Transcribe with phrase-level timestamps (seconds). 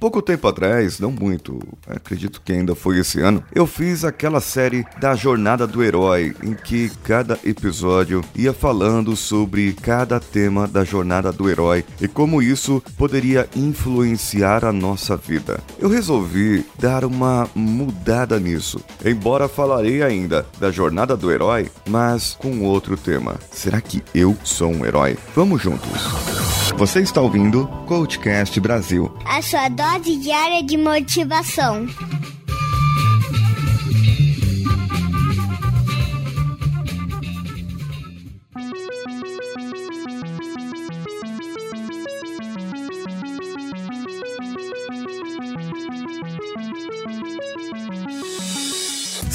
[0.00, 4.82] Pouco tempo atrás, não muito, acredito que ainda foi esse ano, eu fiz aquela série
[4.98, 11.30] da Jornada do Herói, em que cada episódio ia falando sobre cada tema da Jornada
[11.30, 15.60] do Herói e como isso poderia influenciar a nossa vida.
[15.78, 22.62] Eu resolvi dar uma mudada nisso, embora falarei ainda da Jornada do Herói, mas com
[22.62, 23.36] outro tema.
[23.52, 25.18] Será que eu sou um herói?
[25.34, 26.39] Vamos juntos!
[26.76, 29.14] Você está ouvindo Coachcast Brasil.
[29.26, 31.86] A sua dose diária de motivação.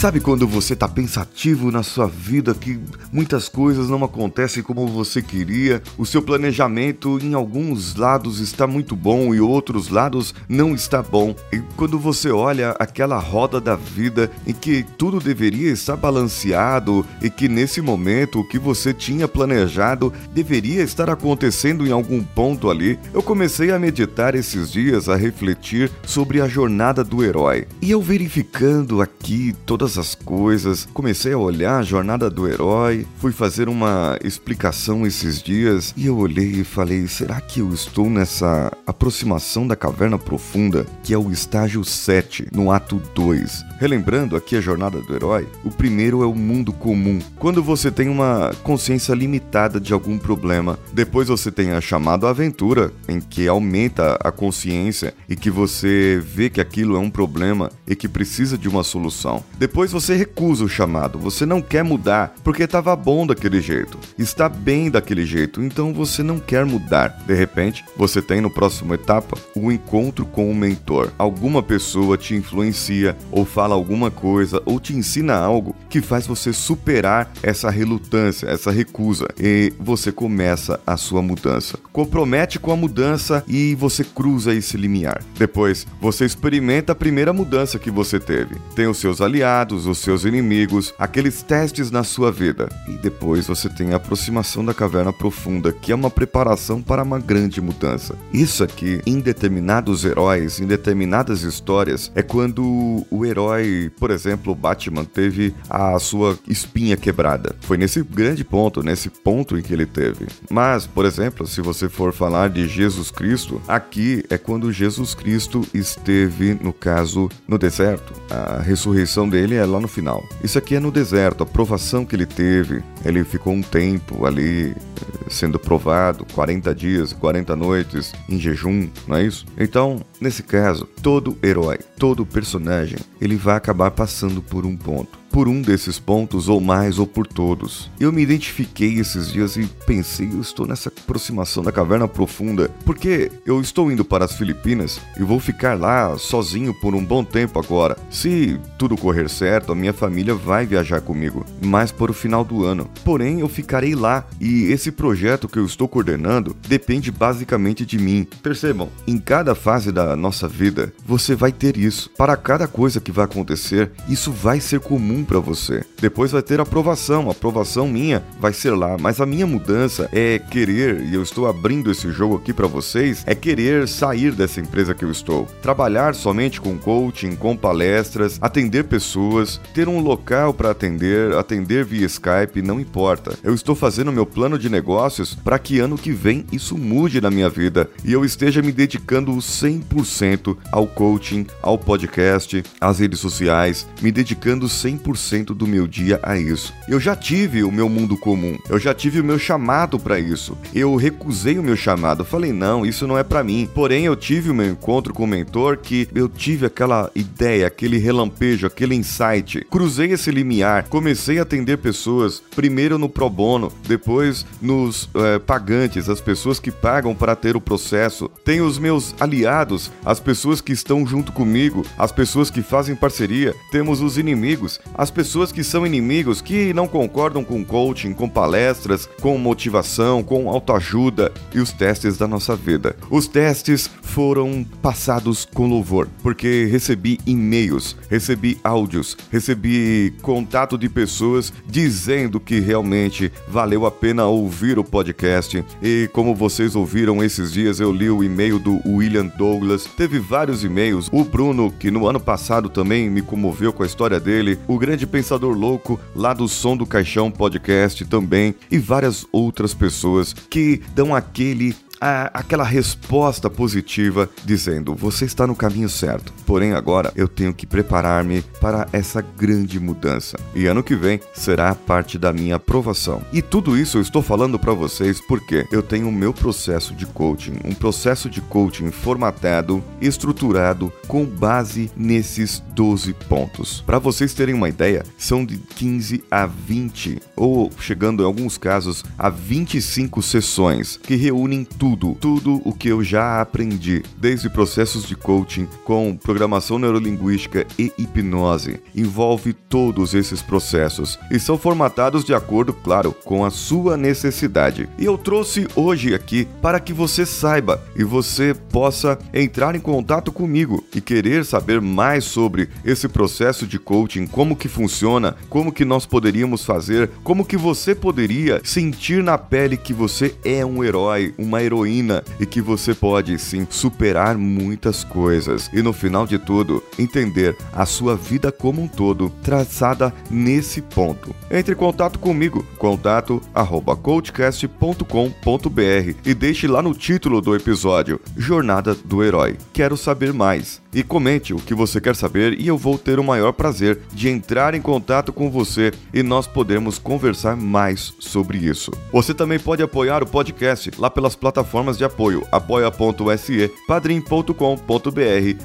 [0.05, 2.79] Sabe quando você tá pensativo na sua vida que
[3.15, 8.93] muitas coisas não acontecem como você queria, o seu planejamento em alguns lados está muito
[8.93, 11.33] bom e outros lados não está bom.
[11.49, 17.29] E quando você olha aquela roda da vida em que tudo deveria estar balanceado e
[17.29, 22.99] que nesse momento o que você tinha planejado deveria estar acontecendo em algum ponto ali,
[23.13, 27.65] eu comecei a meditar esses dias, a refletir sobre a jornada do herói.
[27.81, 33.31] E eu verificando aqui todas as coisas, comecei a olhar a jornada do herói, fui
[33.31, 38.71] fazer uma explicação esses dias e eu olhei e falei: será que eu estou nessa
[38.85, 43.65] aproximação da caverna profunda, que é o estágio 7, no ato 2?
[43.79, 48.09] Relembrando aqui a jornada do herói, o primeiro é o mundo comum, quando você tem
[48.09, 50.79] uma consciência limitada de algum problema.
[50.93, 56.49] Depois você tem a chamada aventura, em que aumenta a consciência e que você vê
[56.49, 59.43] que aquilo é um problema e que precisa de uma solução.
[59.57, 64.49] Depois você recusa o chamado, você não quer mudar porque estava bom daquele jeito, está
[64.49, 67.09] bem daquele jeito, então você não quer mudar.
[67.25, 71.11] De repente, você tem no próximo etapa o encontro com o mentor.
[71.17, 76.51] Alguma pessoa te influencia ou fala alguma coisa ou te ensina algo que faz você
[76.51, 81.77] superar essa relutância, essa recusa e você começa a sua mudança.
[81.91, 85.23] Compromete com a mudança e você cruza esse limiar.
[85.37, 88.55] Depois, você experimenta a primeira mudança que você teve.
[88.75, 92.69] Tem os seus aliados os seus inimigos, aqueles testes na sua vida.
[92.87, 97.19] E depois você tem a aproximação da caverna profunda, que é uma preparação para uma
[97.19, 98.15] grande mudança.
[98.31, 104.55] Isso aqui, em determinados heróis, em determinadas histórias, é quando o herói, por exemplo, o
[104.55, 107.55] Batman, teve a sua espinha quebrada.
[107.61, 110.27] Foi nesse grande ponto, nesse ponto em que ele teve.
[110.49, 115.65] Mas, por exemplo, se você for falar de Jesus Cristo, aqui é quando Jesus Cristo
[115.73, 118.13] esteve, no caso, no deserto.
[118.29, 120.23] A ressurreição dele é lá no final.
[120.43, 122.64] Isso aqui é no deserto, a provação que ele teve.
[122.65, 122.94] prévu.
[123.05, 129.17] Ele ficou um tempo ali eh, sendo provado, 40 dias, 40 noites em jejum, não
[129.17, 129.45] é isso?
[129.57, 135.49] Então, nesse caso, todo herói, todo personagem, ele vai acabar passando por um ponto por
[135.49, 137.91] um desses pontos ou mais ou por todos.
[137.99, 143.29] Eu me identifiquei esses dias e pensei, eu estou nessa aproximação da caverna profunda, porque
[143.45, 147.59] eu estou indo para as Filipinas e vou ficar lá sozinho por um bom tempo
[147.59, 147.97] agora.
[148.09, 152.63] Se tudo correr certo, a minha família vai viajar comigo, mas por o final do
[152.63, 152.89] ano.
[153.03, 158.27] Porém, eu ficarei lá e esse projeto que eu estou coordenando depende basicamente de mim.
[158.41, 162.09] Percebam, em cada fase da nossa vida, você vai ter isso.
[162.17, 165.83] Para cada coisa que vai acontecer, isso vai ser comum para você.
[165.99, 170.39] Depois vai ter aprovação, a aprovação minha vai ser lá, mas a minha mudança é
[170.39, 174.93] querer, e eu estou abrindo esse jogo aqui para vocês, é querer sair dessa empresa
[174.93, 175.45] que eu estou.
[175.61, 182.05] Trabalhar somente com coaching, com palestras, atender pessoas, ter um local para atender, atender via
[182.05, 183.37] Skype, não importa.
[183.43, 187.29] Eu estou fazendo meu plano de negócios para que ano que vem isso mude na
[187.29, 193.87] minha vida e eu esteja me dedicando 100% ao coaching, ao podcast, às redes sociais,
[194.01, 196.73] me dedicando 100% 100% do meu dia a isso.
[196.87, 200.57] Eu já tive o meu mundo comum, eu já tive o meu chamado para isso.
[200.73, 203.69] Eu recusei o meu chamado, falei não, isso não é para mim.
[203.73, 207.97] Porém, eu tive o meu encontro com o mentor que eu tive aquela ideia, aquele
[207.97, 209.65] relampejo, aquele insight.
[209.69, 216.09] Cruzei esse limiar, comecei a atender pessoas, primeiro no pro bono, depois nos é, pagantes,
[216.09, 218.29] as pessoas que pagam para ter o processo.
[218.43, 223.55] Tenho os meus aliados, as pessoas que estão junto comigo as pessoas que fazem parceria,
[223.71, 229.07] temos os inimigos, as pessoas que são inimigos, que não concordam com coaching, com palestras,
[229.21, 232.95] com motivação, com autoajuda e os testes da nossa vida.
[233.09, 241.51] Os testes foram passados com louvor, porque recebi e-mails, recebi áudios, recebi contato de pessoas
[241.67, 245.61] dizendo que realmente valeu a pena ouvir o podcast.
[245.83, 250.63] E como vocês ouviram esses dias, eu li o e-mail do William Douglas, teve vários
[250.63, 251.09] e-mails.
[251.11, 255.05] O Bruno, que no ano passado também me comoveu com a história dele, o grande
[255.05, 261.13] pensador louco lá do Som do Caixão podcast também, e várias outras pessoas que dão
[261.13, 261.75] aquele
[262.05, 266.31] a, aquela resposta positiva dizendo: você está no caminho certo.
[266.45, 270.37] Porém, agora eu tenho que preparar-me para essa grande mudança.
[270.53, 273.23] E ano que vem será parte da minha aprovação.
[273.33, 277.07] E tudo isso eu estou falando para vocês porque eu tenho o meu processo de
[277.07, 283.81] coaching, um processo de coaching formatado, estruturado com base nesses 12 pontos.
[283.81, 289.03] Para vocês terem uma ideia, são de 15 a 20 ou chegando em alguns casos
[289.17, 295.07] a 25 sessões que reúnem tudo tudo, tudo o que eu já aprendi, desde processos
[295.07, 298.81] de coaching com programação neurolinguística e hipnose.
[298.93, 304.89] Envolve todos esses processos e são formatados de acordo, claro, com a sua necessidade.
[304.97, 310.31] E eu trouxe hoje aqui para que você saiba e você possa entrar em contato
[310.31, 315.85] comigo e querer saber mais sobre esse processo de coaching, como que funciona, como que
[315.85, 321.33] nós poderíamos fazer, como que você poderia sentir na pele que você é um herói,
[321.37, 326.39] uma heroína heroína e que você pode sim superar muitas coisas e no final de
[326.39, 331.35] tudo entender a sua vida como um todo traçada nesse ponto.
[331.51, 338.95] Entre em contato comigo, contato arroba coachcast.com.br e deixe lá no título do episódio Jornada
[338.95, 339.57] do Herói.
[339.73, 343.23] Quero saber mais e comente o que você quer saber e eu vou ter o
[343.23, 348.91] maior prazer de entrar em contato com você e nós podemos conversar mais sobre isso.
[349.11, 354.53] Você também pode apoiar o podcast lá pelas plataformas de apoio apoia.se, padrim.com.br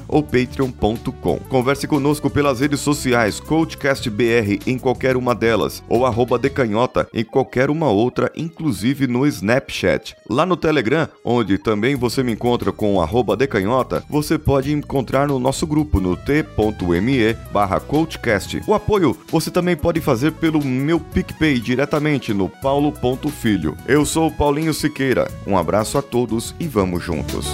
[0.07, 1.37] ou patreon.com.
[1.47, 7.69] Converse conosco pelas redes sociais CoachCastBR em qualquer uma delas ou arroba decanhota em qualquer
[7.69, 10.15] uma outra, inclusive no Snapchat.
[10.29, 15.27] Lá no Telegram, onde também você me encontra com arroba decanhota, você pode encontrar entrar
[15.27, 18.61] no nosso grupo no t.me barra coachcast.
[18.67, 23.77] O apoio você também pode fazer pelo meu PicPay diretamente no paulo.filho.
[23.87, 25.29] Eu sou o Paulinho Siqueira.
[25.45, 27.47] Um abraço a todos e vamos juntos.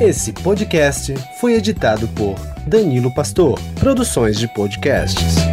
[0.00, 2.36] Esse podcast foi editado por
[2.68, 5.47] Danilo Pastor, Produções de Podcasts.